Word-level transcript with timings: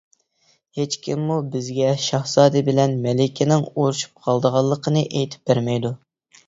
ھېچكىممۇ 0.77 1.37
بىزگە 1.57 1.91
شاھزادە 2.05 2.65
بىلەن 2.71 2.97
مەلىكىنىڭ 3.05 3.69
ئۇرۇشۇپ 3.69 4.27
قالىدىغانلىقىنى 4.27 5.07
ئېيتىپ 5.09 5.53
بەرمەيدۇ. 5.53 5.97